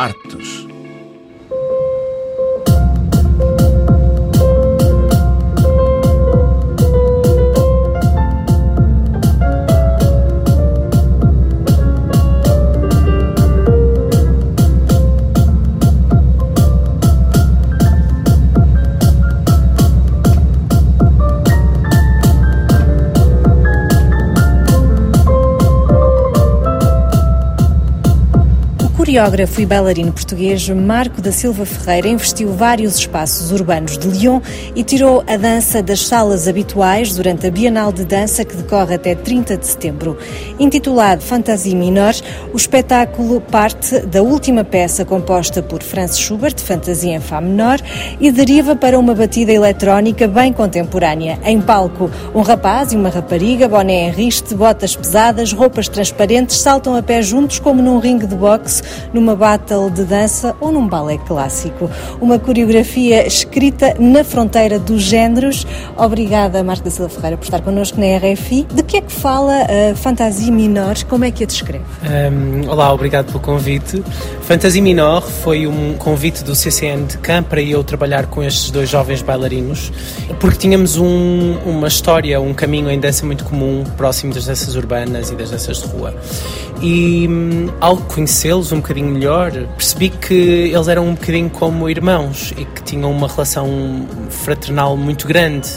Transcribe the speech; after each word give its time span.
Artes. 0.00 0.59
Coreógrafo 29.10 29.60
e 29.60 29.66
bailarino 29.66 30.12
português 30.12 30.68
Marco 30.68 31.20
da 31.20 31.32
Silva 31.32 31.66
Ferreira 31.66 32.06
investiu 32.06 32.52
vários 32.52 32.94
espaços 32.94 33.50
urbanos 33.50 33.98
de 33.98 34.06
Lyon 34.06 34.40
e 34.76 34.84
tirou 34.84 35.24
a 35.26 35.36
dança 35.36 35.82
das 35.82 36.06
salas 36.06 36.46
habituais 36.46 37.16
durante 37.16 37.44
a 37.44 37.50
Bienal 37.50 37.90
de 37.90 38.04
Dança 38.04 38.44
que 38.44 38.54
decorre 38.54 38.94
até 38.94 39.16
30 39.16 39.56
de 39.56 39.66
setembro. 39.66 40.16
Intitulado 40.60 41.22
Fantasia 41.22 41.74
Minor, 41.74 42.14
o 42.52 42.56
espetáculo 42.56 43.40
parte 43.40 43.98
da 44.06 44.22
última 44.22 44.62
peça 44.62 45.04
composta 45.04 45.60
por 45.60 45.82
Franz 45.82 46.16
Schubert, 46.16 46.60
Fantasia 46.60 47.16
em 47.16 47.20
Fá 47.20 47.40
menor, 47.40 47.80
e 48.20 48.30
deriva 48.30 48.76
para 48.76 48.96
uma 48.96 49.12
batida 49.12 49.50
eletrónica 49.50 50.28
bem 50.28 50.52
contemporânea. 50.52 51.36
Em 51.44 51.60
palco, 51.60 52.08
um 52.32 52.42
rapaz 52.42 52.92
e 52.92 52.96
uma 52.96 53.08
rapariga, 53.08 53.66
boné 53.66 54.06
em 54.06 54.10
riste, 54.12 54.54
botas 54.54 54.94
pesadas, 54.94 55.52
roupas 55.52 55.88
transparentes, 55.88 56.58
saltam 56.58 56.94
a 56.94 57.02
pé 57.02 57.20
juntos 57.22 57.58
como 57.58 57.82
num 57.82 57.98
ringue 57.98 58.28
de 58.28 58.36
boxe 58.36 58.99
numa 59.12 59.34
battle 59.34 59.90
de 59.90 60.04
dança 60.04 60.54
ou 60.60 60.72
num 60.72 60.86
balé 60.86 61.18
clássico. 61.18 61.90
Uma 62.20 62.38
coreografia 62.38 63.26
escrita 63.26 63.94
na 63.98 64.24
fronteira 64.24 64.78
dos 64.78 65.02
géneros. 65.02 65.66
Obrigada, 65.96 66.62
Marco 66.62 66.84
da 66.84 66.90
Silva 66.90 67.08
Ferreira, 67.08 67.36
por 67.36 67.44
estar 67.44 67.60
connosco 67.60 68.00
na 68.00 68.16
RFI. 68.16 68.66
De 68.72 68.82
que 68.82 68.98
é 68.98 69.00
que 69.00 69.12
fala 69.12 69.52
a 69.62 69.94
Fantasia 69.94 70.52
Minor? 70.52 70.94
Como 71.08 71.24
é 71.24 71.30
que 71.30 71.44
a 71.44 71.46
descreve? 71.46 71.84
Um, 72.02 72.68
olá, 72.68 72.92
obrigado 72.92 73.26
pelo 73.26 73.40
convite. 73.40 74.02
Fantasia 74.42 74.82
Minor 74.82 75.22
foi 75.22 75.66
um 75.66 75.94
convite 75.96 76.42
do 76.42 76.54
CCN 76.54 77.04
de 77.04 77.18
Camp 77.18 77.48
para 77.48 77.62
eu 77.62 77.82
trabalhar 77.84 78.26
com 78.26 78.42
estes 78.42 78.70
dois 78.70 78.88
jovens 78.88 79.22
bailarinos, 79.22 79.92
porque 80.38 80.58
tínhamos 80.58 80.96
um, 80.96 81.56
uma 81.64 81.88
história, 81.88 82.40
um 82.40 82.54
caminho 82.54 82.90
em 82.90 82.98
dança 82.98 83.24
muito 83.24 83.44
comum, 83.44 83.84
próximo 83.96 84.32
das 84.32 84.46
danças 84.46 84.74
urbanas 84.74 85.30
e 85.30 85.34
das 85.34 85.50
danças 85.50 85.78
de 85.78 85.86
rua. 85.86 86.14
E 86.82 87.28
um, 87.28 87.68
ao 87.80 87.96
conhecê-los 87.96 88.72
um 88.72 88.76
bocadinho 88.76 89.08
melhor, 89.08 89.52
percebi 89.76 90.08
que 90.08 90.34
eles 90.34 90.88
eram 90.88 91.08
um 91.08 91.14
bocadinho 91.14 91.50
como 91.50 91.88
irmãos 91.90 92.54
e 92.56 92.64
que 92.64 92.82
tinham 92.82 93.10
uma 93.10 93.28
relação 93.28 94.06
fraternal 94.30 94.96
muito 94.96 95.28
grande. 95.28 95.68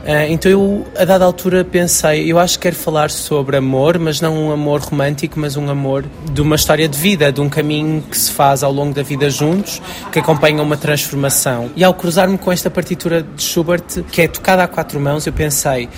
Uh, 0.00 0.26
então 0.30 0.50
eu, 0.50 0.86
a 0.98 1.04
dada 1.04 1.24
altura, 1.24 1.62
pensei, 1.62 2.32
eu 2.32 2.38
acho 2.38 2.58
que 2.58 2.62
quero 2.62 2.74
falar 2.74 3.10
sobre 3.10 3.58
amor, 3.58 3.98
mas 3.98 4.20
não 4.20 4.46
um 4.46 4.50
amor 4.50 4.80
romântico, 4.80 5.38
mas 5.38 5.56
um 5.56 5.68
amor 5.68 6.04
de 6.32 6.40
uma 6.40 6.56
história 6.56 6.88
de 6.88 6.98
vida, 6.98 7.30
de 7.30 7.40
um 7.40 7.48
caminho 7.48 8.02
que 8.02 8.16
se 8.16 8.32
faz 8.32 8.62
ao 8.62 8.72
longo 8.72 8.94
da 8.94 9.02
vida 9.02 9.28
juntos, 9.28 9.80
que 10.10 10.18
acompanha 10.18 10.62
uma 10.62 10.76
transformação. 10.76 11.70
E 11.76 11.84
ao 11.84 11.92
cruzar-me 11.92 12.38
com 12.38 12.50
esta 12.50 12.70
partitura 12.70 13.22
de 13.22 13.42
Schubert, 13.42 14.02
que 14.10 14.22
é 14.22 14.28
tocada 14.28 14.64
a 14.64 14.68
quatro 14.68 14.98
mãos, 14.98 15.26
eu 15.26 15.32
pensei, 15.34 15.88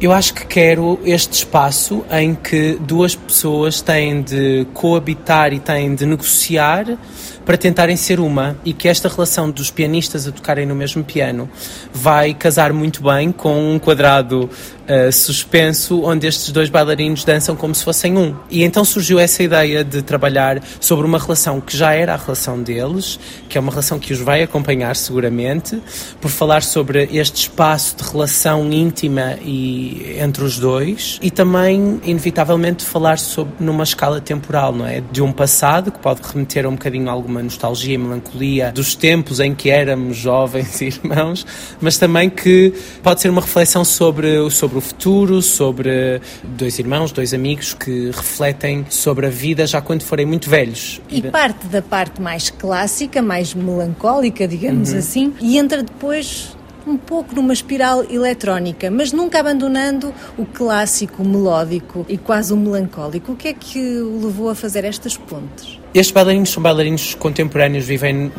eu 0.00 0.12
acho 0.12 0.32
que 0.32 0.46
quero 0.46 1.00
este 1.04 1.32
espaço 1.32 2.04
em 2.10 2.32
que 2.32 2.78
duas 2.80 3.16
pessoas 3.16 3.80
têm 3.80 4.22
de 4.22 4.64
coabitar 4.72 5.52
e 5.52 5.58
têm 5.58 5.92
de 5.92 6.06
negociar 6.06 6.96
para 7.44 7.56
tentarem 7.56 7.96
ser 7.96 8.20
uma 8.20 8.56
e 8.64 8.72
que 8.72 8.86
esta 8.86 9.08
relação 9.08 9.50
dos 9.50 9.72
pianistas 9.72 10.28
a 10.28 10.30
tocarem 10.30 10.66
no 10.66 10.74
mesmo 10.74 11.02
piano 11.02 11.50
vai 11.92 12.32
casar 12.32 12.72
muito 12.72 13.02
bem 13.02 13.32
com 13.32 13.74
um 13.74 13.78
quadrado 13.78 14.48
uh, 14.88 15.12
suspenso 15.12 16.02
onde 16.04 16.26
estes 16.26 16.50
dois 16.50 16.68
bailarinos 16.68 17.24
dançam 17.24 17.56
como 17.56 17.74
se 17.74 17.84
fossem 17.84 18.18
um. 18.18 18.34
E 18.50 18.62
então 18.62 18.84
surgiu 18.84 19.18
essa 19.18 19.42
ideia 19.42 19.82
de 19.82 20.02
trabalhar 20.02 20.62
sobre 20.80 21.06
uma 21.06 21.18
relação 21.18 21.60
que 21.60 21.76
já 21.76 21.94
era 21.94 22.14
a 22.14 22.16
relação 22.16 22.62
deles, 22.62 23.18
que 23.48 23.56
é 23.56 23.60
uma 23.60 23.70
relação 23.70 23.98
que 23.98 24.12
os 24.12 24.20
vai 24.20 24.42
acompanhar 24.42 24.94
seguramente, 24.96 25.80
por 26.20 26.30
falar 26.30 26.62
sobre 26.62 27.08
este 27.12 27.42
espaço 27.42 27.96
de 27.96 28.10
relação 28.10 28.70
íntima 28.72 29.38
e 29.42 30.16
entre 30.18 30.44
os 30.44 30.58
dois 30.58 31.18
e 31.22 31.30
também 31.30 32.00
inevitavelmente 32.04 32.84
falar 32.84 33.18
sobre 33.18 33.54
numa 33.60 33.84
escala 33.84 34.20
temporal, 34.20 34.72
não 34.72 34.86
é? 34.86 35.00
De 35.00 35.22
um 35.22 35.32
passado 35.32 35.90
que 35.90 35.98
pode 35.98 36.20
remeter 36.22 36.66
a 36.66 36.68
um 36.68 36.72
bocadinho 36.72 37.08
alguma 37.08 37.28
uma 37.38 37.42
nostalgia 37.42 37.94
e 37.94 37.98
melancolia 37.98 38.72
dos 38.72 38.94
tempos 38.94 39.38
em 39.38 39.54
que 39.54 39.70
éramos 39.70 40.16
jovens 40.16 40.80
irmãos, 40.82 41.46
mas 41.80 41.96
também 41.98 42.28
que 42.28 42.72
pode 43.02 43.20
ser 43.20 43.28
uma 43.28 43.40
reflexão 43.40 43.84
sobre, 43.84 44.50
sobre 44.50 44.77
o 44.78 44.80
futuro, 44.80 45.42
sobre 45.42 46.20
dois 46.44 46.78
irmãos, 46.78 47.12
dois 47.12 47.34
amigos 47.34 47.74
que 47.74 48.06
refletem 48.06 48.86
sobre 48.88 49.26
a 49.26 49.30
vida 49.30 49.66
já 49.66 49.80
quando 49.80 50.02
forem 50.02 50.24
muito 50.24 50.48
velhos. 50.48 51.00
E 51.08 51.22
parte 51.22 51.66
da 51.66 51.82
parte 51.82 52.20
mais 52.22 52.50
clássica, 52.50 53.20
mais 53.20 53.54
melancólica, 53.54 54.48
digamos 54.48 54.92
uhum. 54.92 54.98
assim, 54.98 55.34
e 55.40 55.58
entra 55.58 55.82
depois 55.82 56.56
um 56.86 56.96
pouco 56.96 57.34
numa 57.34 57.52
espiral 57.52 58.04
eletrónica, 58.10 58.90
mas 58.90 59.12
nunca 59.12 59.40
abandonando 59.40 60.12
o 60.36 60.44
clássico 60.44 61.24
melódico 61.24 62.04
e 62.08 62.16
quase 62.16 62.52
o 62.52 62.56
melancólico. 62.56 63.32
O 63.32 63.36
que 63.36 63.48
é 63.48 63.52
que 63.52 63.98
o 64.00 64.26
levou 64.26 64.50
a 64.50 64.54
fazer 64.54 64.84
estas 64.84 65.16
pontes? 65.16 65.78
Estes 65.94 66.12
bailarinos 66.12 66.50
são 66.50 66.62
bailarinos 66.62 67.14
contemporâneos, 67.14 67.84
vivem 67.84 68.30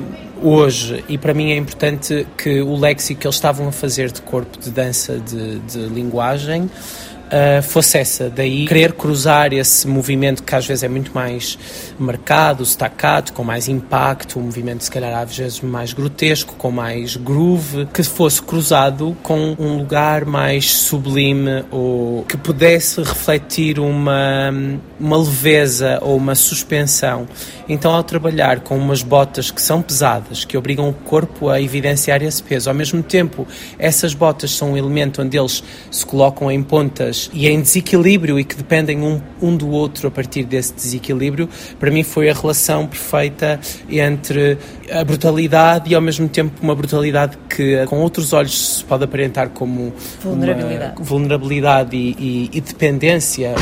hoje 0.42 1.04
e 1.10 1.18
para 1.18 1.34
mim 1.34 1.52
é 1.52 1.58
importante 1.58 2.26
que 2.38 2.62
o 2.62 2.78
léxico 2.78 3.22
que 3.22 3.28
eles 3.28 3.36
estavam 3.36 3.68
a 3.68 3.72
fazer 3.72 4.12
de 4.12 4.22
corpo, 4.22 4.58
de 4.58 4.70
dança, 4.70 5.20
de, 5.20 5.60
de 5.60 5.80
linguagem, 5.88 6.70
uh, 7.30 7.62
fosse 7.64 7.98
essa. 7.98 8.30
Daí 8.30 8.66
querer 8.66 8.94
cruzar 8.94 9.54
esse 9.54 9.88
movimento 9.88 10.44
que 10.44 10.56
às 10.56 10.66
vezes 10.66 10.84
é 10.84 10.88
muito 10.88 11.12
mais 11.14 11.58
marcado, 11.98 12.64
staccato, 12.64 13.34
com 13.34 13.44
mais 13.44 13.68
impacto, 13.68 14.40
um 14.40 14.44
movimento 14.44 14.84
se 14.84 14.92
calhar 14.92 15.18
às 15.22 15.38
vezes 15.38 15.62
mais 15.62 15.94
grotesco, 15.94 16.56
com 16.56 16.72
mais 16.72 17.16
groove, 17.16 17.88
que 17.94 18.04
fosse 18.04 18.42
cruzado 18.42 19.16
com 19.24 19.56
um 19.60 19.78
lugar 19.78 20.26
mais 20.26 20.72
sublime 20.72 21.64
ou 21.72 22.24
que 22.24 22.38
pudesse 22.38 23.02
refletir 23.02 23.80
uma, 23.80 24.52
uma 25.00 25.18
leveza 25.18 26.00
ou 26.02 26.18
uma 26.18 26.36
suspensão. 26.36 27.28
Então, 27.68 27.94
ao 27.94 28.04
trabalhar 28.04 28.62
com 28.62 28.76
umas 28.76 29.04
botas 29.04 29.52
que 29.52 29.62
são 29.62 29.82
pesadas, 29.82 30.44
que 30.44 30.58
obrigam 30.58 30.90
o 30.90 30.94
corpo 30.94 31.50
a 31.50 31.62
evidenciar 31.62 32.24
esse 32.24 32.42
peso, 32.42 32.68
ao 32.68 32.76
mesmo 32.76 33.04
tempo, 33.04 33.48
essas 33.78 34.14
botas 34.14 34.52
são 34.52 34.72
um 34.72 34.78
elemento 34.78 35.22
onde 35.22 35.38
eles 35.38 35.64
se 35.92 36.04
colocam 36.04 36.52
em 36.52 36.64
pontas 36.64 37.19
e 37.34 37.48
em 37.48 37.62
desequilíbrio 37.62 38.40
e 38.40 38.44
que 38.44 38.56
dependem 38.56 39.02
um, 39.02 39.20
um 39.42 39.56
do 39.56 39.70
outro 39.70 40.08
a 40.08 40.12
partir 40.12 40.44
desse 40.44 40.74
desequilíbrio, 40.74 41.50
para 41.80 41.90
mim 41.90 42.04
foi 42.04 42.30
a 42.30 42.34
relação 42.34 42.86
perfeita 42.86 43.60
entre 43.90 44.58
a 44.92 45.04
brutalidade 45.04 45.92
e 45.92 45.96
ao 45.96 46.02
mesmo 46.02 46.30
tempo 46.30 46.54
uma 46.62 46.76
brutalidade 46.76 47.38
que 47.50 47.86
com 47.88 48.00
outros 48.00 48.34
olhos 48.34 48.78
se 48.78 48.84
pode 48.84 49.04
aparentar 49.04 49.50
como 49.50 49.94
vulnerabilidade, 50.22 51.02
vulnerabilidade 51.02 51.96
e, 51.96 52.16
e, 52.20 52.50
e 52.54 52.62
dependência. 52.62 53.56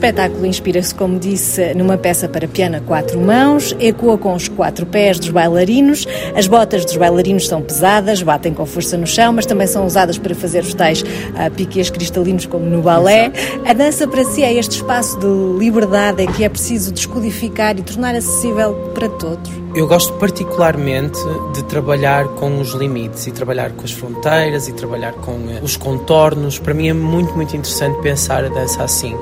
Espetáculo 0.00 0.46
inspira-se, 0.46 0.94
como 0.94 1.18
disse, 1.18 1.74
numa 1.74 1.98
peça 1.98 2.26
para 2.26 2.48
piano 2.48 2.78
a 2.78 2.80
quatro 2.80 3.20
mãos, 3.20 3.76
ecoa 3.78 4.16
com 4.16 4.32
os 4.32 4.48
quatro 4.48 4.86
pés 4.86 5.18
dos 5.18 5.28
bailarinos. 5.28 6.06
As 6.34 6.46
botas 6.46 6.86
dos 6.86 6.96
bailarinos 6.96 7.46
são 7.46 7.60
pesadas, 7.60 8.22
batem 8.22 8.54
com 8.54 8.64
força 8.64 8.96
no 8.96 9.06
chão, 9.06 9.30
mas 9.34 9.44
também 9.44 9.66
são 9.66 9.84
usadas 9.84 10.16
para 10.16 10.34
fazer 10.34 10.62
os 10.62 10.72
tais 10.72 11.02
uh, 11.02 11.50
piquês 11.54 11.90
cristalinos, 11.90 12.46
como 12.46 12.64
no 12.64 12.80
balé. 12.80 13.30
A 13.66 13.74
dança 13.74 14.08
para 14.08 14.24
si 14.24 14.42
é 14.42 14.54
este 14.54 14.76
espaço 14.76 15.18
de 15.18 15.58
liberdade 15.58 16.22
é 16.22 16.26
que 16.26 16.44
é 16.44 16.48
preciso 16.48 16.92
descodificar 16.92 17.78
e 17.78 17.82
tornar 17.82 18.14
acessível 18.14 18.72
para 18.94 19.08
todos. 19.10 19.50
Eu 19.74 19.86
gosto 19.86 20.14
particularmente 20.14 21.18
de 21.54 21.62
trabalhar 21.64 22.26
com 22.28 22.58
os 22.58 22.72
limites 22.72 23.26
e 23.26 23.30
trabalhar 23.32 23.70
com 23.72 23.84
as 23.84 23.92
fronteiras 23.92 24.66
e 24.66 24.72
trabalhar 24.72 25.12
com 25.12 25.32
eh, 25.48 25.60
os 25.62 25.76
contornos. 25.76 26.58
Para 26.58 26.74
mim 26.74 26.88
é 26.88 26.92
muito, 26.92 27.32
muito 27.34 27.54
interessante 27.54 28.00
pensar 28.02 28.44
a 28.44 28.48
dança 28.48 28.82
assim. 28.82 29.14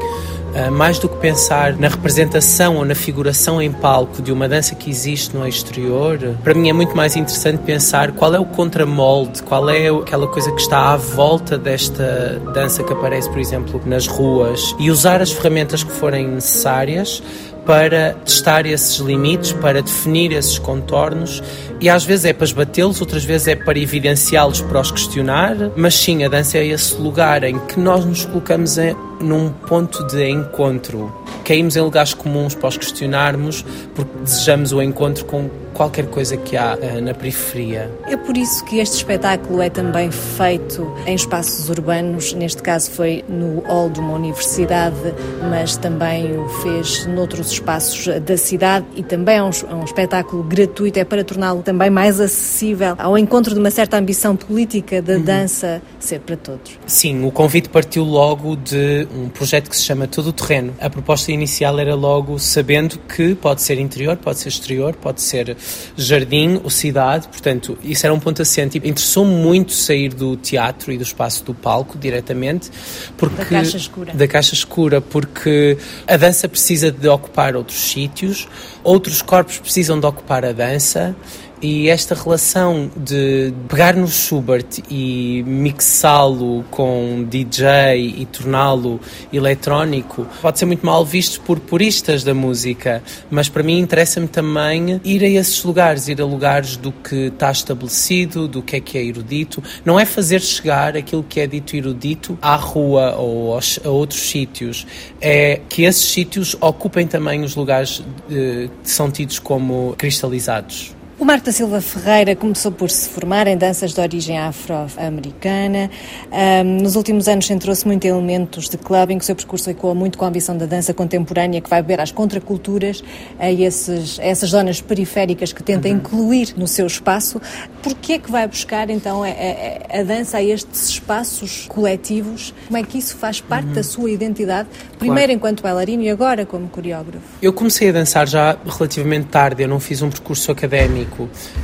Uh, 0.49 0.73
mais 0.73 0.99
do 0.99 1.09
que 1.09 1.17
pensar 1.19 1.77
na 1.77 1.89
representação 1.89 2.77
ou 2.77 2.85
na 2.85 2.95
figuração 2.95 3.61
em 3.61 3.71
palco 3.71 4.23
de 4.23 4.33
uma 4.33 4.49
dança 4.49 4.75
que 4.75 4.89
existe 4.89 5.37
no 5.37 5.47
exterior, 5.47 6.19
para 6.43 6.55
mim 6.55 6.71
é 6.71 6.73
muito 6.73 6.97
mais 6.97 7.17
interessante 7.17 7.62
pensar 7.62 8.12
qual 8.12 8.35
é 8.35 8.41
o 8.41 8.45
contramolde, 8.45 9.43
qual 9.43 9.69
é 9.69 9.89
aquela 9.89 10.27
coisa 10.27 10.50
que 10.50 10.61
está 10.61 10.93
à 10.93 10.97
volta 10.97 11.59
desta 11.59 12.41
dança 12.55 12.83
que 12.83 12.93
aparece, 12.93 13.29
por 13.29 13.39
exemplo, 13.39 13.81
nas 13.85 14.06
ruas 14.06 14.75
e 14.79 14.91
usar 14.91 15.21
as 15.21 15.31
ferramentas 15.31 15.85
que 15.85 15.93
forem 15.93 16.27
necessárias 16.27 17.23
para 17.69 18.15
testar 18.25 18.65
esses 18.65 18.97
limites, 18.97 19.53
para 19.53 19.82
definir 19.82 20.32
esses 20.32 20.59
contornos 20.59 21.43
e 21.79 21.91
às 21.91 22.03
vezes 22.03 22.25
é 22.25 22.32
para 22.32 22.47
esbatê-los, 22.47 22.99
outras 22.99 23.25
vezes 23.25 23.47
é 23.47 23.55
para 23.55 23.79
evidenciá-los, 23.79 24.62
para 24.62 24.81
os 24.81 24.91
questionar, 24.91 25.55
mas 25.76 25.94
sim, 25.94 26.25
a 26.25 26.31
dança 26.31 26.56
é 26.56 26.67
esse 26.67 26.94
lugar 26.94 27.44
em 27.44 27.59
que 27.59 27.79
nós 27.79 28.06
nos 28.06 28.25
colocamos 28.25 28.79
em, 28.79 28.97
num 29.20 29.50
ponto 29.50 30.03
de 30.06 30.31
encontro. 30.31 31.15
Caímos 31.44 31.76
em 31.76 31.82
lugares 31.82 32.15
comuns 32.15 32.55
para 32.55 32.70
os 32.70 32.79
questionarmos 32.79 33.62
porque 33.94 34.12
desejamos 34.25 34.73
o 34.73 34.81
encontro 34.81 35.26
com 35.26 35.50
qualquer 35.79 36.07
coisa 36.07 36.37
que 36.37 36.57
há 36.57 36.77
uh, 36.77 37.01
na 37.01 37.15
periferia. 37.15 37.89
É 38.09 38.17
por 38.17 38.37
isso 38.37 38.65
que 38.65 38.81
este 38.81 38.97
espetáculo 38.97 39.63
é 39.63 39.71
também 39.71 40.11
feito 40.11 40.93
em 41.07 41.15
espaços 41.15 41.71
urbanos, 41.71 42.33
neste 42.35 42.61
caso 42.61 42.91
foi 42.91 43.25
no 43.29 43.61
hall 43.61 43.89
de 43.89 44.01
uma 44.01 44.15
universidade, 44.15 45.15
mas 45.49 45.77
também 45.77 46.37
o 46.37 46.49
fez 46.49 47.07
noutros 47.07 47.53
espaços 47.53 48.09
da 48.23 48.37
cidade 48.37 48.85
e 48.97 49.05
também 49.05 49.37
é 49.37 49.43
um, 49.43 49.51
é 49.71 49.75
um 49.75 49.85
espetáculo 49.85 50.43
gratuito, 50.43 50.99
é 50.99 51.05
para 51.05 51.23
torná-lo 51.23 51.63
também 51.63 51.91
mais 51.91 52.21
acessível 52.21 52.97
ao 52.99 53.17
encontro 53.17 53.55
de 53.55 53.61
uma 53.61 53.71
certa 53.71 53.97
ambição 53.97 54.35
política 54.35 55.01
da 55.01 55.13
uhum. 55.13 55.23
dança 55.23 55.81
ser 56.01 56.19
para 56.19 56.37
todos. 56.37 56.73
Sim, 56.87 57.25
o 57.25 57.31
convite 57.31 57.69
partiu 57.69 58.03
logo 58.03 58.57
de 58.57 59.07
um 59.15 59.29
projeto 59.29 59.71
que 59.71 59.77
se 59.77 59.85
chama 59.85 60.09
Todo 60.09 60.31
o 60.31 60.33
Terreno. 60.33 60.75
A 60.81 60.91
proposta 60.91 61.31
inicial 61.31 61.79
era 61.79 61.95
logo 61.95 62.37
sabendo 62.41 62.99
que 62.99 63.37
pode 63.37 63.63
ser 63.63 63.79
interior, 63.79 64.17
pode 64.17 64.41
ser 64.41 64.49
exterior, 64.49 64.97
pode 64.97 65.23
ser 65.23 65.57
jardim 65.97 66.61
ou 66.62 66.70
cidade, 66.70 67.29
portanto, 67.29 67.79
isso 67.82 68.06
era 68.06 68.15
um 68.15 68.20
ponto 68.20 68.43
assente. 68.43 68.79
Interessou-me 68.79 69.35
muito 69.35 69.73
sair 69.73 70.12
do 70.12 70.37
teatro 70.37 70.93
e 70.93 70.97
do 70.97 71.03
espaço 71.03 71.44
do 71.44 71.55
palco 71.55 71.99
diretamente, 71.99 72.70
porque 73.17 73.37
da 73.37 73.44
caixa 73.44 73.76
escura. 73.76 74.15
Da 74.15 74.29
caixa 74.29 74.55
escura, 74.55 75.00
porque 75.00 75.79
a 76.06 76.17
dança 76.17 76.49
precisa 76.49 76.91
de 76.91 77.09
ocupar 77.09 77.56
outros 77.56 77.79
sítios, 77.79 78.49
outros 78.82 79.23
corpos 79.23 79.59
precisam 79.59 79.99
de 79.99 80.06
ocupar 80.06 80.44
a 80.44 80.53
dança 80.53 81.17
e 81.61 81.89
esta 81.89 82.15
relação 82.15 82.91
de 82.97 83.53
pegar 83.69 83.95
no 83.95 84.07
Schubert 84.07 84.67
e 84.91 85.43
mixá-lo 85.47 86.65
com 86.71 87.27
DJ 87.29 88.15
e 88.19 88.27
torná-lo 88.27 89.01
eletrónico 89.33 90.27
pode 90.41 90.59
ser 90.59 90.67
muito 90.67 90.85
mal 90.85 91.05
visto 91.05 91.41
por 91.41 91.59
puristas 91.59 92.23
da 92.23 92.35
música, 92.35 93.03
mas 93.31 93.49
para 93.49 93.63
mim 93.63 93.79
interessa-me 93.79 94.29
também 94.29 95.01
ir 95.05 95.25
a 95.25 95.29
esses 95.29 95.63
lugares, 95.65 96.09
ir 96.09 96.21
a 96.21 96.25
lugares 96.25 96.77
do 96.77 96.93
que 96.93 97.27
está 97.27 97.51
estabelecido, 97.51 98.47
do 98.47 98.63
que 98.63 98.77
é 98.77 98.81
que 98.81 98.99
é 98.99 99.05
erudito. 99.05 99.63
Não 99.85 99.99
é 99.99 100.05
fazer 100.05 100.41
chegar 100.41 100.97
aquilo 100.97 101.23
que 101.23 101.41
é 101.41 101.47
dito 101.47 101.77
erudito 101.77 102.39
à 102.41 102.57
rua 102.57 103.15
ou 103.17 103.55
aos, 103.55 103.81
a 103.85 103.89
outros 103.89 104.21
sítios, 104.21 104.87
é 105.21 105.61
que 105.69 105.83
esses 105.83 106.05
sítios 106.05 106.57
ocupem 106.61 107.07
também 107.07 107.43
os 107.43 107.57
lugares 107.57 108.03
eh, 108.31 108.69
que 108.83 108.91
são 108.91 109.11
tidos 109.11 109.39
como 109.39 109.95
cristalizados. 109.97 110.98
O 111.20 111.25
Marco 111.25 111.47
da 111.47 111.50
Silva 111.50 111.81
Ferreira 111.81 112.37
começou 112.37 112.70
por 112.70 112.88
se 112.88 113.09
formar 113.09 113.49
em 113.49 113.56
danças 113.56 113.93
de 113.93 114.00
origem 114.00 114.38
afro-americana. 114.38 115.91
Um, 116.31 116.81
nos 116.81 116.94
últimos 116.94 117.26
anos 117.26 117.44
centrou-se 117.44 117.85
muito 117.85 118.05
em 118.05 118.11
elementos 118.11 118.69
de 118.69 118.79
clubbing. 118.79 119.17
O 119.17 119.23
seu 119.25 119.35
percurso 119.35 119.69
ecoa 119.69 119.97
muito 119.97 120.17
com 120.17 120.25
a 120.25 120.29
ambição 120.29 120.56
da 120.56 120.65
dança 120.65 120.94
contemporânea, 120.94 121.61
que 121.61 121.69
vai 121.69 121.82
beber 121.82 122.00
às 122.00 122.12
contraculturas, 122.12 123.03
a, 123.37 123.50
esses, 123.50 124.20
a 124.20 124.26
essas 124.26 124.50
zonas 124.50 124.81
periféricas 124.81 125.53
que 125.53 125.61
tenta 125.61 125.88
uhum. 125.88 125.97
incluir 125.97 126.55
no 126.56 126.69
seu 126.69 126.87
espaço. 126.87 127.43
Por 127.82 127.94
que 127.97 128.12
é 128.12 128.19
que 128.21 128.31
vai 128.31 128.47
buscar, 128.47 128.88
então, 128.88 129.25
a, 129.25 129.26
a, 129.26 129.99
a, 129.99 130.03
dança 130.05 130.37
a 130.37 130.43
estes 130.43 130.88
espaços 130.88 131.67
coletivos? 131.67 132.55
Como 132.69 132.79
é 132.79 132.85
que 132.85 132.97
isso 132.97 133.17
faz 133.17 133.41
parte 133.41 133.67
uhum. 133.67 133.75
da 133.75 133.82
sua 133.82 134.09
identidade, 134.09 134.69
primeiro 135.00 135.26
claro. 135.26 135.32
enquanto 135.32 135.62
bailarino 135.64 136.05
e 136.05 136.11
agora 136.11 136.47
como 136.47 136.69
coreógrafo? 136.69 137.26
Eu 137.43 137.53
comecei 137.53 137.88
a 137.88 137.93
dançar 137.93 138.29
já 138.29 138.56
relativamente 138.64 139.26
tarde. 139.26 139.64
Eu 139.64 139.69
não 139.69 139.81
fiz 139.81 140.00
um 140.00 140.11
percurso 140.11 140.53
académico 140.53 141.08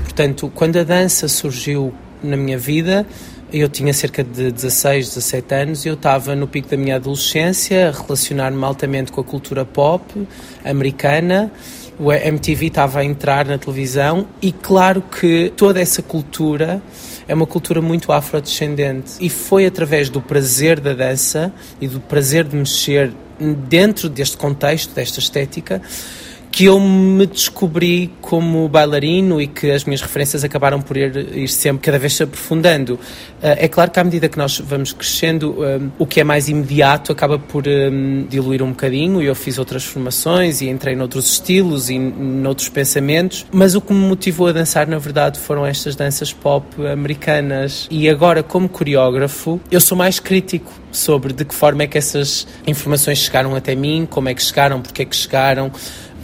Portanto, 0.02 0.50
quando 0.55 0.79
a 0.79 0.85
dança 0.85 1.29
surgiu 1.29 1.93
na 2.23 2.37
minha 2.37 2.58
vida, 2.58 3.06
eu 3.52 3.69
tinha 3.69 3.93
cerca 3.93 4.25
de 4.25 4.50
16, 4.50 5.08
17 5.14 5.55
anos 5.55 5.87
eu 5.87 5.94
estava 5.94 6.35
no 6.35 6.49
pico 6.49 6.69
da 6.69 6.76
minha 6.76 6.96
adolescência 6.96 7.88
a 7.88 7.93
relacionar-me 7.93 8.64
altamente 8.64 9.12
com 9.12 9.20
a 9.20 9.25
cultura 9.25 9.64
pop 9.64 10.26
americana. 10.64 11.52
O 11.96 12.12
MTV 12.12 12.67
estava 12.67 12.99
a 12.99 13.05
entrar 13.05 13.46
na 13.46 13.56
televisão 13.56 14.26
e 14.43 14.50
claro 14.50 15.00
que 15.00 15.52
toda 15.56 15.81
essa 15.81 16.02
cultura 16.02 16.82
é 17.29 17.35
uma 17.35 17.46
cultura 17.46 17.81
muito 17.81 18.11
afrodescendente 18.11 19.12
e 19.20 19.31
foi 19.31 19.67
através 19.67 20.11
do 20.11 20.20
prazer 20.20 20.81
da 20.81 20.93
dança 20.93 21.52
e 21.81 21.87
do 21.87 22.00
prazer 22.00 22.44
de 22.44 22.56
mexer 22.56 23.12
dentro 23.69 24.08
deste 24.08 24.37
contexto, 24.37 24.93
desta 24.93 25.20
estética, 25.20 25.81
que 26.54 26.66
eu 26.66 26.78
me 26.78 27.26
descobri 27.26 28.12
como 28.20 28.68
bailarino 28.68 29.40
e 29.40 29.48
que 29.48 29.72
as 29.72 29.84
minhas 29.84 30.00
referências 30.00 30.44
acabaram 30.44 30.80
por 30.80 30.96
ir, 30.96 31.16
ir 31.36 31.48
sempre 31.48 31.82
cada 31.82 31.98
vez 31.98 32.14
se 32.14 32.22
aprofundando. 32.22 32.94
Uh, 32.94 32.98
é 33.42 33.66
claro 33.66 33.90
que 33.90 33.98
à 33.98 34.04
medida 34.04 34.28
que 34.28 34.38
nós 34.38 34.60
vamos 34.60 34.92
crescendo, 34.92 35.50
uh, 35.50 35.90
o 35.98 36.06
que 36.06 36.20
é 36.20 36.24
mais 36.24 36.48
imediato 36.48 37.10
acaba 37.10 37.40
por 37.40 37.64
um, 37.66 38.24
diluir 38.28 38.62
um 38.62 38.68
bocadinho 38.68 39.20
e 39.20 39.26
eu 39.26 39.34
fiz 39.34 39.58
outras 39.58 39.82
formações 39.82 40.60
e 40.60 40.68
entrei 40.68 40.94
noutros 40.94 41.28
estilos 41.32 41.90
e 41.90 41.98
noutros 41.98 42.68
pensamentos, 42.68 43.44
mas 43.50 43.74
o 43.74 43.80
que 43.80 43.92
me 43.92 44.06
motivou 44.06 44.46
a 44.46 44.52
dançar, 44.52 44.86
na 44.86 44.98
verdade, 44.98 45.40
foram 45.40 45.66
estas 45.66 45.96
danças 45.96 46.32
pop 46.32 46.64
americanas 46.86 47.88
e 47.90 48.08
agora, 48.08 48.44
como 48.44 48.68
coreógrafo, 48.68 49.60
eu 49.72 49.80
sou 49.80 49.98
mais 49.98 50.20
crítico 50.20 50.72
sobre 50.92 51.32
de 51.32 51.44
que 51.44 51.54
forma 51.54 51.82
é 51.82 51.86
que 51.88 51.98
essas 51.98 52.46
informações 52.64 53.18
chegaram 53.18 53.56
até 53.56 53.74
mim, 53.74 54.06
como 54.08 54.28
é 54.28 54.34
que 54.34 54.42
chegaram, 54.42 54.80
porque 54.80 55.02
é 55.02 55.04
que 55.04 55.16
chegaram, 55.16 55.72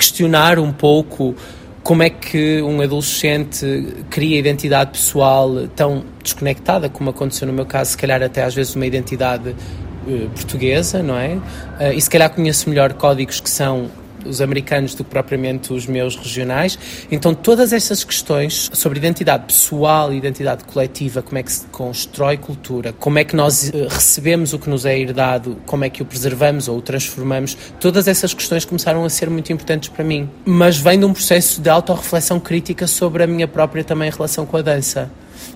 questionar 0.01 0.59
um 0.59 0.73
pouco 0.73 1.35
como 1.83 2.03
é 2.03 2.09
que 2.09 2.63
um 2.63 2.81
adolescente 2.81 3.95
cria 4.09 4.39
identidade 4.39 4.93
pessoal 4.93 5.69
tão 5.77 6.05
desconectada, 6.23 6.89
como 6.89 7.11
aconteceu 7.11 7.47
no 7.47 7.53
meu 7.53 7.67
caso, 7.67 7.91
se 7.91 7.99
calhar 7.99 8.23
até 8.23 8.43
às 8.43 8.55
vezes 8.55 8.75
uma 8.75 8.87
identidade 8.87 9.51
uh, 9.51 10.31
portuguesa, 10.31 11.03
não 11.03 11.19
é? 11.19 11.35
Uh, 11.35 11.93
e 11.95 12.01
se 12.01 12.09
calhar 12.09 12.31
conheço 12.31 12.71
melhor 12.71 12.95
códigos 12.95 13.41
que 13.41 13.51
são 13.51 13.91
os 14.27 14.41
americanos 14.41 14.95
do 14.95 15.05
que 15.05 15.11
propriamente 15.11 15.73
os 15.73 15.87
meus 15.87 16.17
regionais. 16.17 16.79
Então, 17.11 17.35
todas 17.35 17.73
essas 17.73 18.05
questões 18.05 18.71
sobre 18.73 18.99
identidade 18.99 19.45
pessoal 19.45 20.13
identidade 20.13 20.65
coletiva, 20.65 21.23
como 21.23 21.39
é 21.39 21.43
que 21.43 21.53
se 21.53 21.67
constrói 21.67 22.37
cultura, 22.37 22.93
como 22.93 23.19
é 23.19 23.25
que 23.25 23.35
nós 23.35 23.73
eh, 23.73 23.87
recebemos 23.89 24.53
o 24.53 24.59
que 24.59 24.69
nos 24.69 24.85
é 24.85 24.99
herdado, 24.99 25.57
como 25.67 25.85
é 25.85 25.91
que 25.91 26.03
o 26.03 26.05
preservamos 26.05 26.69
ou 26.69 26.79
o 26.79 26.83
transformamos, 26.83 27.57
todas 27.79 28.09
essas 28.09 28.35
questões 28.35 28.65
começaram 28.65 29.05
a 29.05 29.11
ser 29.11 29.29
muito 29.31 29.53
importantes 29.53 29.89
para 29.89 30.05
mim. 30.05 30.29
Mas 30.45 30.79
vem 30.79 30.99
de 30.99 31.05
um 31.05 31.13
processo 31.13 31.61
de 31.61 31.69
autorreflexão 31.69 32.39
crítica 32.41 32.87
sobre 32.87 33.23
a 33.23 33.27
minha 33.27 33.49
própria 33.49 33.85
também 33.85 34.11
relação 34.11 34.47
com 34.47 34.57
a 34.57 34.63
dança. 34.63 35.11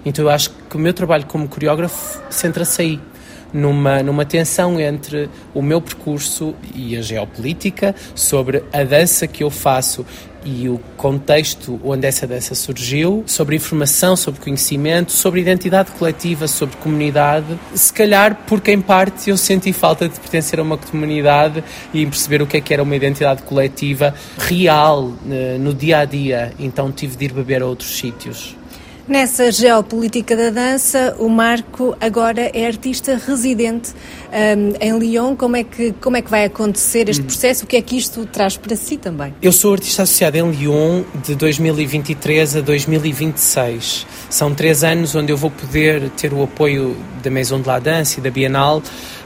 Então, 0.04 0.25
eu 0.25 0.30
acho 0.30 0.50
que 0.68 0.76
o 0.76 0.78
meu 0.78 0.92
trabalho 0.92 1.26
como 1.26 1.49
coreógrafo 1.49 2.23
centra-se 2.30 2.83
aí 2.83 3.00
numa, 3.54 4.02
numa 4.02 4.26
tensão 4.26 4.80
entre 4.80 5.30
o 5.54 5.62
meu 5.62 5.80
percurso 5.80 6.54
e 6.75 6.96
a 6.96 7.00
geopolítica, 7.00 7.94
sobre 8.14 8.64
a 8.73 8.82
dança 8.82 9.28
que 9.28 9.44
eu 9.44 9.50
faço 9.50 10.04
e 10.44 10.68
o 10.68 10.78
contexto 10.96 11.80
onde 11.82 12.06
essa 12.06 12.26
dança 12.26 12.54
surgiu, 12.54 13.25
sobre 13.26 13.56
informação, 13.56 14.14
sobre 14.14 14.40
conhecimento, 14.40 15.11
sobre 15.11 15.40
identidade 15.40 15.90
coletiva, 15.92 16.46
sobre 16.46 16.76
comunidade. 16.76 17.58
Se 17.75 17.92
calhar, 17.92 18.42
porque 18.46 18.70
em 18.70 18.80
parte 18.80 19.30
eu 19.30 19.37
senti 19.37 19.73
falta 19.73 20.08
de 20.08 20.20
pertencer 20.20 20.61
a 20.61 20.62
uma 20.62 20.76
comunidade 20.76 21.64
e 21.92 22.04
perceber 22.04 22.42
o 22.42 22.46
que 22.46 22.58
é 22.58 22.61
que 22.61 22.75
era 22.75 22.82
uma 22.82 22.94
identidade 22.94 23.42
coletiva 23.42 24.14
real 24.38 25.12
eh, 25.30 25.56
no 25.58 25.73
dia 25.73 26.00
a 26.00 26.04
dia, 26.04 26.52
então 26.58 26.92
tive 26.92 27.16
de 27.16 27.25
ir 27.25 27.32
beber 27.32 27.62
a 27.62 27.66
outros 27.66 27.96
sítios. 27.96 28.54
Nessa 29.06 29.52
geopolítica 29.52 30.34
da 30.34 30.49
dança, 30.49 31.14
o 31.18 31.28
Marco 31.28 31.94
agora 32.00 32.50
é 32.54 32.66
artista 32.66 33.20
residente 33.26 33.92
um, 34.32 34.73
em 34.80 34.99
Lyon. 34.99 35.37
Como 35.37 35.56
é, 35.56 35.62
que, 35.62 35.92
como 36.00 36.16
é 36.16 36.23
que 36.23 36.30
vai 36.30 36.46
acontecer 36.46 37.11
este 37.11 37.20
hum. 37.20 37.26
processo? 37.26 37.64
O 37.64 37.66
que 37.66 37.76
é 37.76 37.82
que 37.82 37.99
isto 37.99 38.25
traz 38.25 38.56
para 38.56 38.75
si 38.75 38.96
também? 38.96 39.34
Eu 39.42 39.52
sou 39.52 39.75
artista 39.75 40.04
associado 40.04 40.38
em 40.38 40.50
Lyon 40.50 41.02
de 41.23 41.34
2023 41.34 42.56
a 42.56 42.61
2026. 42.62 44.06
São 44.30 44.54
três 44.54 44.82
anos 44.82 45.14
onde 45.14 45.30
eu 45.30 45.37
vou 45.37 45.50
poder 45.50 46.08
ter 46.11 46.32
o 46.32 46.42
apoio 46.42 46.96
da 47.23 47.30
Maison 47.30 47.61
de 47.61 47.68
la 47.68 47.78
Danse 47.78 48.20
e 48.20 48.23
da 48.23 48.30
Bienal 48.30 48.82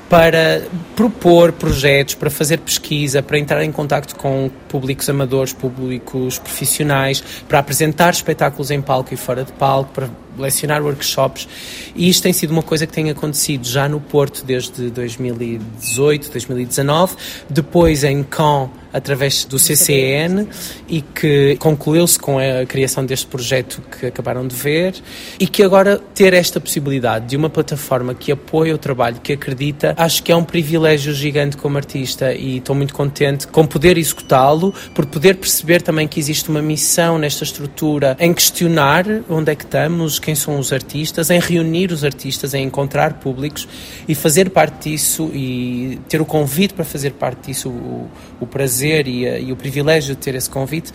para 0.08 0.62
propor 0.96 1.52
projetos, 1.52 2.14
para 2.14 2.30
fazer 2.30 2.58
pesquisa, 2.58 3.22
para 3.22 3.38
entrar 3.38 3.62
em 3.62 3.70
contato 3.70 4.16
com 4.16 4.50
públicos 4.68 5.08
amadores, 5.08 5.52
públicos 5.52 6.38
profissionais, 6.38 7.22
para 7.46 7.58
apresentar 7.58 8.10
espetáculos 8.10 8.70
em 8.70 8.80
palco 8.80 9.12
e 9.12 9.16
fora 9.16 9.44
de 9.44 9.52
palco, 9.52 9.92
para 9.92 10.08
lecionar 10.38 10.82
workshops. 10.82 11.48
E 11.94 12.08
isto 12.08 12.22
tem 12.22 12.32
sido 12.32 12.50
uma 12.50 12.62
coisa 12.62 12.86
que 12.86 12.92
tem 12.92 13.10
acontecido 13.10 13.66
já 13.66 13.88
no 13.88 14.00
Porto 14.00 14.44
desde 14.44 14.90
2018, 14.90 16.30
2019, 16.30 17.16
depois 17.50 18.04
em 18.04 18.22
Caen 18.22 18.70
através 18.92 19.44
do 19.44 19.58
CCN 19.58 20.48
e 20.88 21.02
que 21.02 21.56
concluiu-se 21.58 22.18
com 22.18 22.38
a 22.38 22.64
criação 22.66 23.04
deste 23.04 23.26
projeto 23.26 23.82
que 23.98 24.06
acabaram 24.06 24.46
de 24.46 24.54
ver 24.54 24.94
e 25.38 25.46
que 25.46 25.62
agora 25.62 25.98
ter 26.14 26.32
esta 26.32 26.60
possibilidade 26.60 27.26
de 27.26 27.36
uma 27.36 27.50
plataforma 27.50 28.14
que 28.14 28.32
apoia 28.32 28.74
o 28.74 28.78
trabalho, 28.78 29.20
que 29.20 29.32
acredita, 29.32 29.94
acho 29.96 30.22
que 30.22 30.32
é 30.32 30.36
um 30.36 30.44
privilégio 30.44 31.12
gigante 31.12 31.56
como 31.56 31.76
artista 31.76 32.32
e 32.32 32.58
estou 32.58 32.74
muito 32.74 32.94
contente 32.94 33.46
com 33.46 33.66
poder 33.66 33.98
executá-lo, 33.98 34.74
por 34.94 35.06
poder 35.06 35.36
perceber 35.36 35.82
também 35.82 36.08
que 36.08 36.18
existe 36.18 36.48
uma 36.48 36.62
missão 36.62 37.18
nesta 37.18 37.44
estrutura 37.44 38.16
em 38.18 38.32
questionar 38.32 39.04
onde 39.28 39.52
é 39.52 39.54
que 39.54 39.64
estamos, 39.64 40.18
quem 40.28 40.34
são 40.34 40.58
os 40.58 40.74
artistas, 40.74 41.30
em 41.30 41.40
reunir 41.40 41.90
os 41.90 42.04
artistas, 42.04 42.52
em 42.52 42.62
encontrar 42.62 43.14
públicos 43.14 43.66
e 44.06 44.14
fazer 44.14 44.50
parte 44.50 44.90
disso 44.90 45.30
e 45.32 45.98
ter 46.06 46.20
o 46.20 46.26
convite 46.26 46.74
para 46.74 46.84
fazer 46.84 47.12
parte 47.12 47.46
disso, 47.46 47.70
o, 47.70 48.10
o 48.38 48.46
prazer 48.46 49.08
e, 49.08 49.24
e, 49.24 49.50
o 49.50 49.56
privilégio 49.56 50.14
de 50.14 50.20
ter 50.20 50.34
esse 50.34 50.50
convite, 50.50 50.92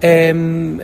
é, 0.00 0.32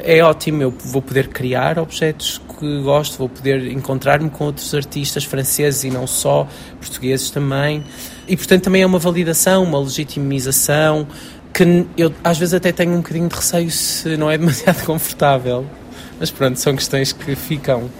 é 0.04 0.22
ótimo. 0.22 0.62
Eu 0.62 0.70
vou 0.70 1.00
poder 1.00 1.28
criar 1.28 1.78
objetos 1.78 2.38
que 2.58 2.82
gosto, 2.82 3.16
vou 3.16 3.30
poder 3.30 3.66
encontrar-me 3.72 4.28
com 4.28 4.44
outros 4.44 4.74
artistas 4.74 5.24
franceses 5.24 5.84
e 5.84 5.90
não 5.90 6.06
só, 6.06 6.46
portugueses 6.78 7.30
também. 7.30 7.82
E, 8.28 8.36
portanto, 8.36 8.64
também 8.64 8.82
é 8.82 8.86
uma 8.86 8.98
validação, 8.98 9.62
uma 9.62 9.80
legitimização 9.80 11.08
que 11.54 11.86
eu 11.96 12.12
às 12.22 12.36
vezes 12.36 12.52
até 12.52 12.72
tenho 12.72 12.92
um 12.92 12.98
bocadinho 12.98 13.26
de 13.26 13.34
receio 13.34 13.70
se 13.70 14.18
não 14.18 14.30
é 14.30 14.36
demasiado 14.36 14.84
confortável. 14.84 15.64
Mas 16.18 16.30
pronto, 16.30 16.58
são 16.58 16.74
questões 16.74 17.12
que 17.12 17.34
ficam. 17.36 17.90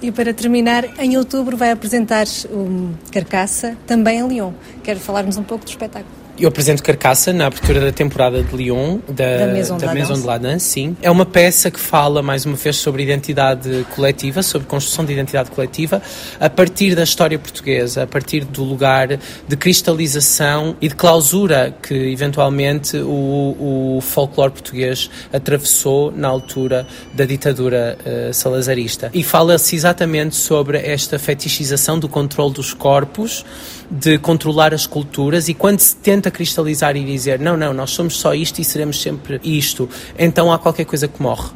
E 0.00 0.12
para 0.12 0.32
terminar, 0.32 0.84
em 1.00 1.16
outubro 1.16 1.56
vai 1.56 1.70
apresentar 1.70 2.26
o 2.50 2.90
Carcaça, 3.10 3.76
também 3.86 4.20
em 4.20 4.28
Lyon. 4.28 4.52
Quero 4.84 5.00
falar-nos 5.00 5.36
um 5.36 5.42
pouco 5.42 5.64
do 5.64 5.68
espetáculo. 5.68 6.27
Eu 6.38 6.48
apresento 6.48 6.84
Carcaça 6.84 7.32
na 7.32 7.46
abertura 7.46 7.80
da 7.80 7.90
temporada 7.90 8.40
de 8.44 8.56
Lyon, 8.56 8.98
da, 9.08 9.38
da 9.38 9.46
Maison, 9.48 9.76
da 9.76 9.92
Maison 9.92 10.14
de 10.14 10.24
la 10.24 10.38
Danse, 10.38 10.66
sim. 10.66 10.96
É 11.02 11.10
uma 11.10 11.26
peça 11.26 11.68
que 11.68 11.80
fala, 11.80 12.22
mais 12.22 12.46
uma 12.46 12.54
vez, 12.54 12.76
sobre 12.76 13.02
identidade 13.02 13.84
coletiva, 13.96 14.40
sobre 14.40 14.68
construção 14.68 15.04
de 15.04 15.12
identidade 15.12 15.50
coletiva, 15.50 16.00
a 16.38 16.48
partir 16.48 16.94
da 16.94 17.02
história 17.02 17.36
portuguesa, 17.38 18.04
a 18.04 18.06
partir 18.06 18.44
do 18.44 18.62
lugar 18.62 19.18
de 19.48 19.56
cristalização 19.56 20.76
e 20.80 20.88
de 20.88 20.94
clausura 20.94 21.74
que, 21.82 21.94
eventualmente, 21.94 22.96
o, 22.98 23.96
o 23.96 24.00
folclore 24.00 24.52
português 24.52 25.10
atravessou 25.32 26.12
na 26.12 26.28
altura 26.28 26.86
da 27.14 27.24
ditadura 27.24 27.98
uh, 27.98 28.32
salazarista. 28.32 29.10
E 29.12 29.24
fala-se 29.24 29.74
exatamente 29.74 30.36
sobre 30.36 30.78
esta 30.78 31.18
fetichização 31.18 31.98
do 31.98 32.08
controle 32.08 32.54
dos 32.54 32.72
corpos, 32.72 33.44
de 33.90 34.18
controlar 34.18 34.72
as 34.72 34.86
culturas, 34.86 35.48
e 35.48 35.54
quando 35.54 35.80
se 35.80 35.96
tenta 35.96 36.27
tenta 36.28 36.30
cristalizar 36.30 36.96
e 36.96 37.04
dizer 37.04 37.38
não, 37.38 37.56
não, 37.56 37.72
nós 37.72 37.90
somos 37.90 38.16
só 38.16 38.34
isto 38.34 38.60
e 38.60 38.64
seremos 38.64 39.00
sempre 39.00 39.40
isto, 39.42 39.88
então 40.18 40.52
há 40.52 40.58
qualquer 40.58 40.84
coisa 40.84 41.08
que 41.08 41.20
morre. 41.20 41.50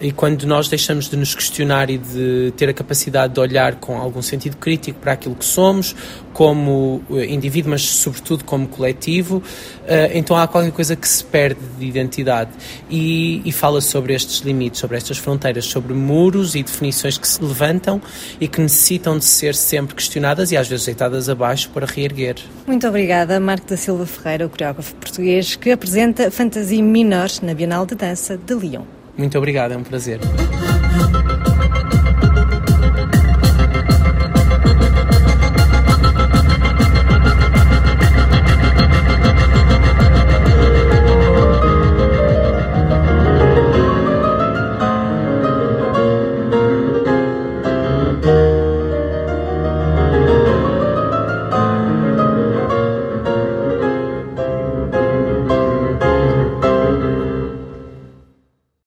E 0.00 0.12
quando 0.12 0.44
nós 0.46 0.68
deixamos 0.68 1.08
de 1.08 1.16
nos 1.16 1.34
questionar 1.34 1.90
e 1.90 1.98
de 1.98 2.52
ter 2.56 2.68
a 2.68 2.72
capacidade 2.72 3.34
de 3.34 3.40
olhar 3.40 3.76
com 3.76 3.98
algum 3.98 4.22
sentido 4.22 4.56
crítico 4.56 5.00
para 5.00 5.12
aquilo 5.12 5.34
que 5.34 5.44
somos, 5.44 5.94
como 6.32 7.02
eh, 7.10 7.26
indivíduo, 7.26 7.72
mas 7.72 7.82
sobretudo 7.82 8.44
como 8.44 8.68
coletivo, 8.68 9.42
eh, 9.88 10.12
então 10.14 10.36
há 10.36 10.46
qualquer 10.46 10.70
coisa 10.70 10.94
que 10.94 11.08
se 11.08 11.24
perde 11.24 11.60
de 11.76 11.84
identidade. 11.84 12.50
E, 12.88 13.42
e 13.44 13.50
fala 13.50 13.80
sobre 13.80 14.14
estes 14.14 14.38
limites, 14.40 14.78
sobre 14.78 14.96
estas 14.96 15.18
fronteiras, 15.18 15.64
sobre 15.64 15.92
muros 15.94 16.54
e 16.54 16.62
definições 16.62 17.18
que 17.18 17.26
se 17.26 17.42
levantam 17.42 18.00
e 18.40 18.46
que 18.46 18.60
necessitam 18.60 19.18
de 19.18 19.24
ser 19.24 19.56
sempre 19.56 19.96
questionadas 19.96 20.52
e 20.52 20.56
às 20.56 20.68
vezes 20.68 20.86
deitadas 20.86 21.28
abaixo 21.28 21.70
para 21.70 21.86
reerguer. 21.86 22.36
Muito 22.68 22.86
obrigada, 22.86 23.40
Marco 23.40 23.66
da 23.66 23.76
Silva 23.76 24.06
Ferreira, 24.06 24.46
o 24.46 24.48
coreógrafo 24.48 24.94
português 24.94 25.56
que 25.56 25.72
apresenta 25.72 26.30
Fantasia 26.30 26.82
Menor 26.82 27.28
na 27.42 27.52
Bienal 27.52 27.84
de 27.84 27.96
Dança 27.96 28.36
de 28.38 28.54
Lyon. 28.54 28.97
Muito 29.18 29.36
obrigado, 29.36 29.72
é 29.72 29.76
um 29.76 29.82
prazer. 29.82 30.20